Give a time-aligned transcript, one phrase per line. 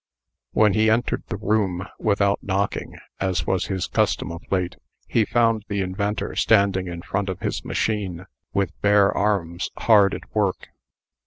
[0.53, 4.77] When he entered the room, without knocking (as was his custom of late),
[5.07, 10.33] he found the inventor standing in front of his machine, with bare arms, hard at
[10.35, 10.69] work.